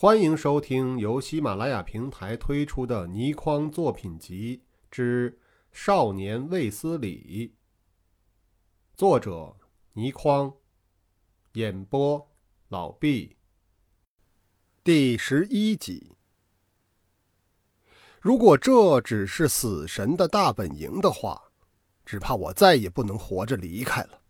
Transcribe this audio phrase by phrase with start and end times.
[0.00, 5.28] 欢迎收听由喜马拉雅平台推出的倪匡作品集之
[5.72, 7.48] 《少年卫斯理》，
[8.96, 9.56] 作者
[9.94, 10.54] 倪匡，
[11.54, 12.30] 演播
[12.68, 13.36] 老毕。
[14.84, 16.12] 第十一集。
[18.20, 21.42] 如果这只是死神的大本营的话，
[22.04, 24.20] 只怕我再也不能活着离开了。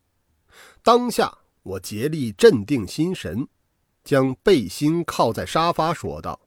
[0.82, 3.46] 当下，我竭力镇定心神。
[4.08, 6.40] 将背心靠在沙发，说道：“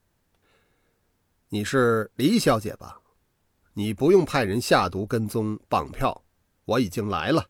[1.49, 2.99] 你是李小姐吧？
[3.73, 6.23] 你不用派人下毒跟踪绑票，
[6.65, 7.45] 我已经来了。”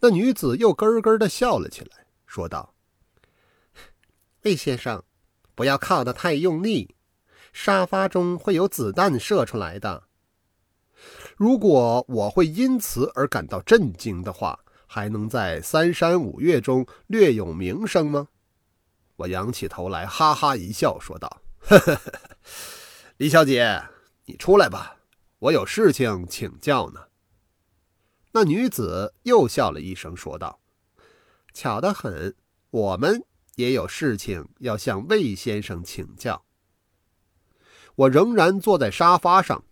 [0.00, 2.72] 那女子又咯咯的笑了起来，说道
[4.40, 5.04] ：“魏先生，
[5.54, 6.96] 不要靠得太用力，
[7.52, 10.04] 沙发中会有子弹射出来的。
[11.36, 18.28] 如果我会因此而感到震惊的话，还能在三山五岳中略有名声吗？”
[19.22, 22.12] 我仰起头来，哈哈一笑，说道：“呵呵呵，
[23.18, 23.82] 李小姐，
[24.24, 24.96] 你出来吧，
[25.38, 27.06] 我有事情请教呢。”
[28.32, 30.60] 那女子又笑了一声，说道
[31.54, 32.34] ：“巧得很，
[32.70, 36.44] 我们也有事情要向魏先生请教。”
[37.94, 39.64] 我仍然坐在沙发上，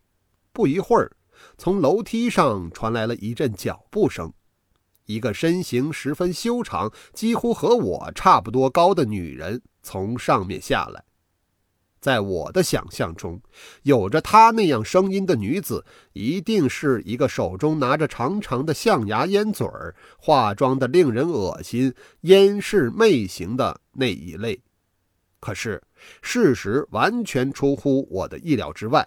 [0.52, 1.16] 不一会儿，
[1.58, 4.32] 从楼梯上传来了一阵脚步声。
[5.10, 11.04] 一个身形十分修长、几乎和我差不多高的女人从上面下来。
[12.00, 13.42] 在我的想象中，
[13.82, 24.62] 有着她那样声音的女子，一定是一个手中拿着长长的象牙烟嘴儿、化妆的令人恶心、烟视媚行的那一类。
[25.40, 25.82] 可是，
[26.22, 29.06] 事实完全出乎我的意料之外。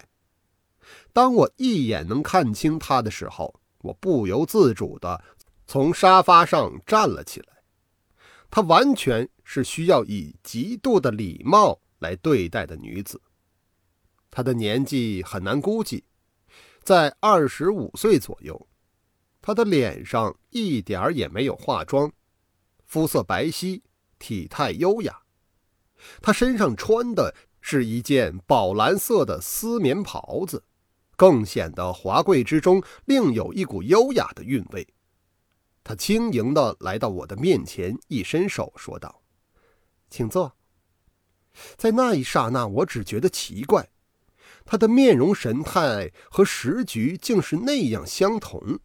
[1.12, 5.20] 当我一眼能看清她的时候，我不由自主的。
[5.66, 7.62] 从沙发上站了起来，
[8.50, 13.20] 她完全是需要以极度的礼貌来对待的女子。
[14.30, 16.04] 她的年纪很难估计，
[16.82, 18.68] 在二十五岁左右。
[19.40, 22.10] 她的脸上一点儿也没有化妆，
[22.86, 23.82] 肤色白皙，
[24.18, 25.20] 体态优雅。
[26.22, 30.64] 她身上穿的是一件宝蓝色的丝棉袍子，
[31.16, 34.93] 更显得华贵之中另有一股优雅的韵味。
[35.84, 39.22] 他轻盈地来到我的面前，一伸手说道
[40.08, 40.56] ：“请坐。”
[41.76, 43.90] 在那一刹那，我只觉得奇怪，
[44.64, 48.80] 他的面容神态和时局竟是那样相同，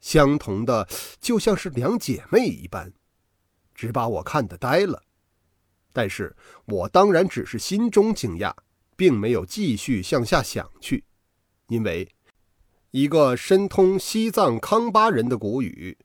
[0.00, 0.86] 相同的
[1.20, 2.92] 就像是两姐妹一般，
[3.74, 5.04] 只把我看得呆了。
[5.92, 8.52] 但是我当然只是心中惊讶，
[8.96, 11.04] 并没有继续向下想去，
[11.68, 12.06] 因为
[12.90, 15.96] 一个深通西藏康巴人的古语。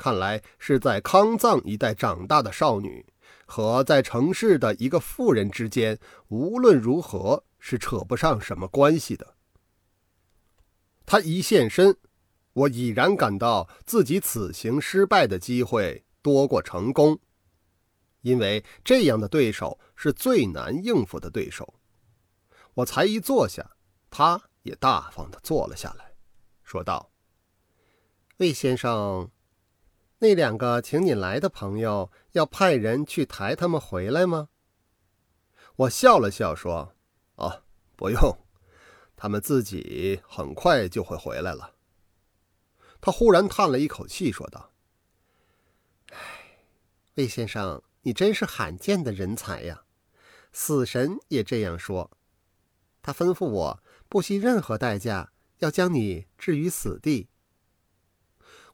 [0.00, 3.04] 看来是在康藏一带长大的少女，
[3.44, 9.34] 和在城市的一个富人之间，无论如何是扯不上什么关系的。
[11.04, 11.94] 他一现身，
[12.54, 17.18] 我已然感到自己此行失败的机会多过成功，
[18.22, 21.74] 因为这样的对手是最难应付的对手。
[22.72, 23.72] 我才一坐下，
[24.08, 26.14] 他也大方地坐了下来，
[26.62, 27.10] 说道
[28.38, 29.30] ：“魏先生。”
[30.22, 34.50] 那两个请你来的朋友要派人去抬他们回来吗？
[35.76, 36.94] 我笑了笑说
[37.36, 37.62] ：“哦，
[37.96, 38.38] 不用，
[39.16, 41.74] 他们自己很快就会回来了。”
[43.00, 44.74] 他忽然叹了一口气，说道
[46.12, 46.18] ：“唉，
[47.14, 49.84] 魏先生，你真是罕见的人才呀！
[50.52, 52.10] 死神也这样说，
[53.00, 57.30] 他吩咐我不惜任何代价要将你置于死地。”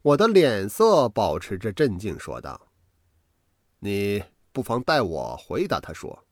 [0.06, 2.68] 我的脸色保持着镇静，说道
[3.80, 4.22] ：“你
[4.52, 6.24] 不妨代我回答他说，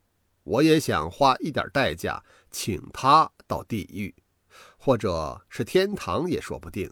[0.45, 4.15] 我也想花一点代价请他到地狱，
[4.79, 6.89] 或者是天堂也说不定，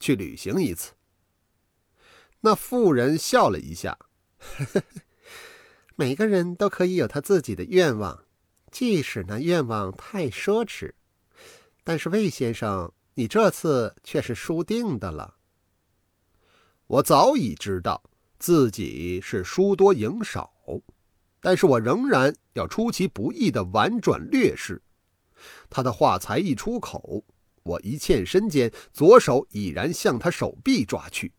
[0.00, 0.94] 去旅行一次。”
[2.42, 3.96] 那妇人笑了一下
[5.94, 8.24] ：“每个人都可以有他自己的愿望，
[8.72, 10.94] 即使那愿望太奢侈。
[11.84, 15.36] 但是魏先生，你这次却是输定的了。”
[16.86, 18.02] 我早已知道
[18.38, 20.52] 自己是输多赢少，
[21.40, 24.82] 但是我仍然要出其不意的婉转略施。
[25.70, 27.24] 他的话才一出口，
[27.62, 31.32] 我一欠身间，左手已然向他手臂抓去。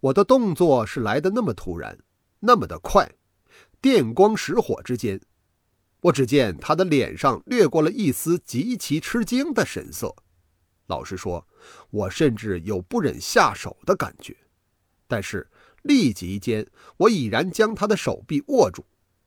[0.00, 1.98] 我的动作是来的那么突然，
[2.40, 3.10] 那么的快，
[3.80, 5.20] 电光石火之间，
[6.00, 10.14] 我只见他的脸上掠过了一丝极其吃惊的神色。
[10.86, 11.46] 老实说，
[11.90, 14.36] 我甚至有不忍下手的感觉，
[15.06, 15.48] 但是
[15.82, 16.66] 立即间，
[16.96, 18.84] 我已然将他的手臂握住，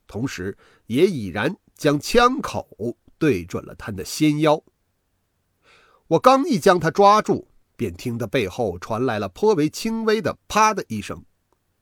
[0.08, 0.58] 同时
[0.88, 4.64] 也已然将枪口对准了他的纤腰。
[6.08, 11.24] 我刚一将他抓住，便听得背后传来了颇为轻微的“啪”的一声，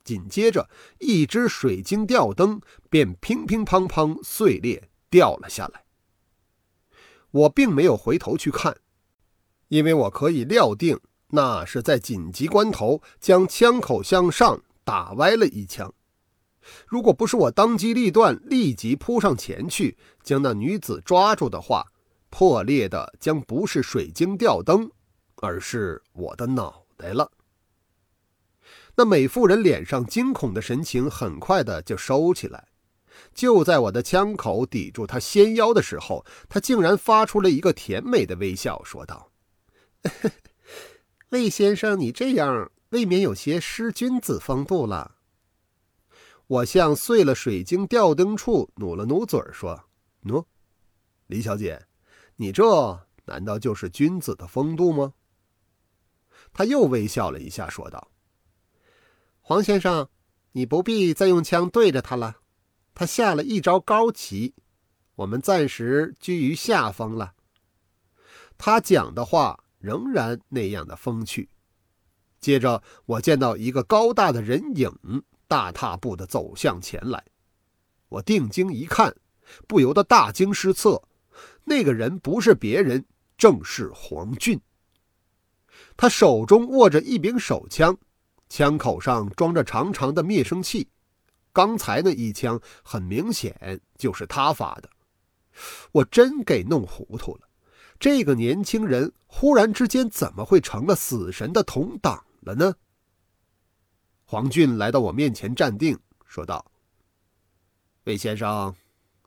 [0.03, 0.69] 紧接着
[0.99, 5.85] 一只水晶吊灯便乒乒乓乓碎裂掉了下来。
[7.31, 8.77] 我并没有回头去看，
[9.69, 10.99] 因为我可以料定
[11.29, 15.93] 那是在紧急关头将枪口向上打歪了一枪。
[16.85, 21.85] 如果不是我当机立断，立即扑上前去将那女子抓住的话，
[22.29, 24.91] 破裂的将不是水晶吊灯，
[25.37, 27.31] 而是我的脑袋了。
[28.95, 32.67] 那美妇人脸上惊恐的神情很快的就收起来。
[33.33, 39.29] 就在我的枪口抵住她纤腰的时候，她竟然发出了一个甜美的微笑，说道
[41.29, 45.15] ：“魏先生，你这样未免有些失君子风度了。”
[46.47, 49.83] 我向碎了水晶吊灯处努了努嘴，说
[50.23, 50.45] ：“喏，
[51.27, 51.85] 李小姐，
[52.37, 55.13] 你这难道就是君子的风度吗？”
[56.53, 58.11] 他又微笑了一下，说道
[59.41, 60.07] ：“黄先生，
[60.53, 62.37] 你不必再用枪对着他了。
[62.95, 64.55] 他下了一招高棋，
[65.15, 67.33] 我们暂时居于下风了。”
[68.57, 71.49] 他讲的话仍然那样的风趣。
[72.39, 75.23] 接着，我见到一个高大的人影。
[75.49, 77.23] 大踏步的走向前来，
[78.09, 79.15] 我定睛一看，
[79.65, 81.01] 不由得大惊失色。
[81.63, 83.05] 那个人不是别人，
[83.37, 84.59] 正是黄俊。
[85.95, 87.97] 他手中握着一柄手枪，
[88.49, 90.89] 枪口上装着长长的灭声器。
[91.53, 94.89] 刚才那一枪很明显就是他发的，
[95.93, 97.46] 我真给弄糊涂了。
[97.99, 102.75] 这个年轻人忽然之间怎么会成了死神的同党了呢？
[104.25, 106.65] 黄俊来到我面前站定，说道
[108.05, 108.75] ：“魏先生，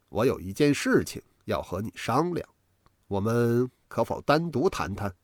[0.09, 2.49] 我有一件事情要和你商量，
[3.09, 5.15] 我们可否单独谈谈？”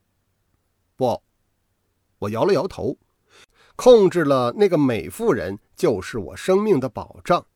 [0.97, 1.23] 不，
[2.19, 2.97] 我摇了摇头。
[3.77, 7.47] 控制了那个美妇人就是我生命的保障，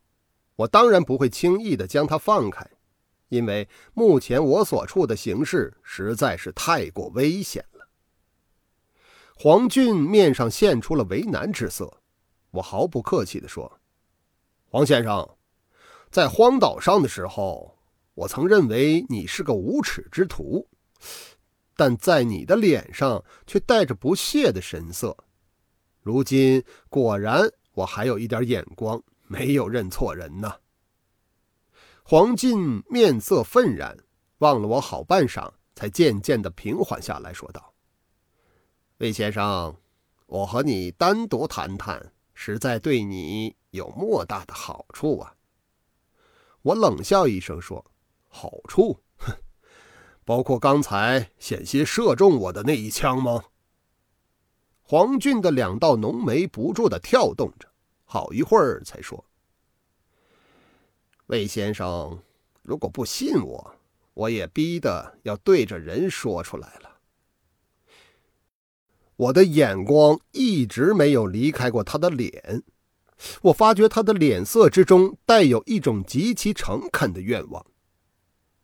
[0.56, 2.70] 我当然不会轻易的将她放开，
[3.30, 7.88] 因为目前我所处的形势实在是太过危险了。
[9.34, 12.02] 黄俊面上现出了为难之色。
[12.50, 13.80] 我毫不客气地说
[14.68, 15.36] ：“黄先生，
[16.10, 17.78] 在荒岛上的时候，
[18.14, 20.68] 我曾认为你是个无耻之徒，
[21.76, 25.16] 但在你的脸上却带着不屑的神色。
[26.02, 30.52] 如今果然，我还有一点眼光，没有认错人呢。”
[32.02, 33.96] 黄进面色愤然，
[34.38, 37.74] 望了我好半晌，才渐渐的平缓下来，说道
[38.98, 39.76] ：“魏先生，
[40.26, 42.12] 我和你单独谈谈。”
[42.42, 45.34] 实在对你有莫大的好处啊！
[46.62, 47.84] 我冷笑一声说
[48.28, 48.98] ：“好处？
[49.18, 49.30] 哼，
[50.24, 53.44] 包括刚才险些射中我的那一枪吗？”
[54.80, 57.68] 黄俊的两道浓眉不住的跳动着，
[58.04, 59.22] 好一会儿才说
[61.30, 62.18] ：“魏先生，
[62.62, 63.74] 如果不信我，
[64.14, 66.98] 我也逼得要对着人说出来了。”
[69.14, 72.64] 我的眼光一直没有离开过他的脸，
[73.42, 77.64] 我发觉他的脸色之中带有一种极其诚恳的愿望。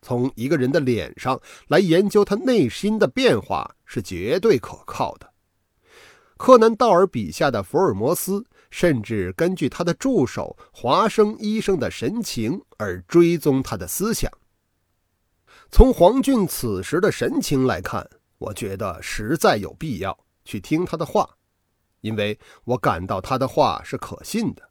[0.02, 5.32] 从一个人的脸上来研究他内心的变化是绝对可靠的。
[6.36, 8.44] 柯南道尔笔下的福尔摩斯
[8.78, 14.30] 甚至根据他的助手华生医生的神情而追踪他的思想。
[15.70, 18.06] 从黄俊此时的神情来看，
[18.36, 20.18] 我觉得实在有必要。
[20.44, 21.26] 去听他的话，
[22.02, 24.68] 因为我感到他的话是可信的。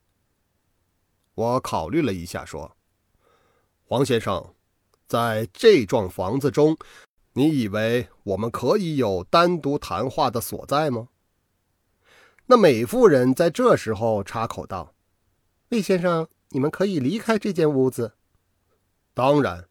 [1.34, 2.78] 我考虑了一下，说
[3.90, 4.54] ：“黄先生，
[5.08, 6.78] 在这幢房子中，
[7.34, 11.08] 你以为我们可以有单独谈话的所在吗？”
[12.48, 14.94] 那美妇人在这时候插口道
[15.70, 18.14] ：“魏先生，你们可以离开这间屋子。
[19.14, 19.68] 当然，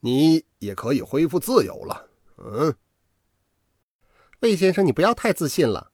[0.00, 2.08] 你也可以恢复自由了。”
[2.38, 2.74] 嗯。
[4.40, 5.92] 魏先生，你不要太自信了。”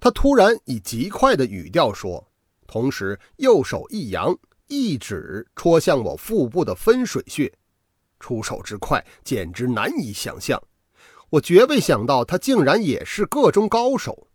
[0.00, 2.32] 他突然以极快的语调说，
[2.66, 4.34] 同时右手一扬，
[4.68, 7.52] 一指戳向我腹部的分水穴，
[8.18, 10.58] 出手之快，简直难以想象。
[11.28, 14.26] 我绝未想到他竟然也是个中高手，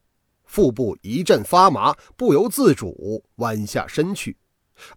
[0.45, 4.37] 腹部一阵发麻，不由自主弯下身去。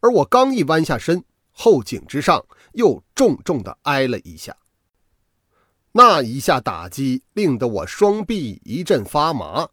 [0.00, 4.57] 而我刚一弯下身，后颈之上又重重地挨了一下。
[5.93, 9.69] 那一下打击令得我双臂一阵发麻，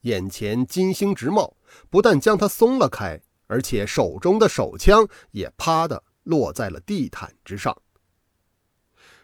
[0.00, 1.56] 眼前金星直冒，
[1.88, 7.74] 不但将他松了开，而且手中的手枪也啪的落在了地毯之上。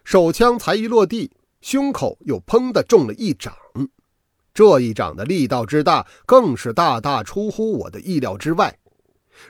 [0.05, 1.31] 手枪才一落地，
[1.61, 3.55] 胸口又砰的中了一掌。
[4.61, 8.79] 这一掌的力道之大，更是大大出乎我的意料之外。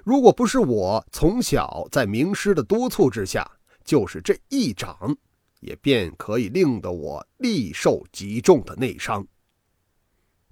[0.04, 3.50] 如果不是我从小在名师的督促之下，
[3.84, 5.16] 就是这一掌，
[5.58, 9.26] 也便可以令得我力受极重的内伤。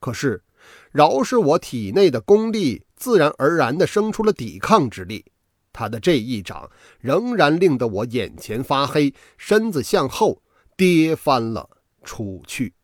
[0.01, 0.43] 可是，
[0.91, 5.25] 饶是我体内的功力自然而然地生出了抵抗之力，
[5.73, 10.43] 他的这一掌仍然令得我眼前发黑，身子向后
[10.77, 11.71] 跌翻了
[12.03, 12.75] 出去。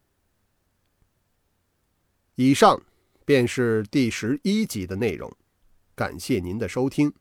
[2.36, 2.82] 以上
[3.24, 5.32] 便是第十一集的内容，
[5.94, 7.12] 感谢您的收听。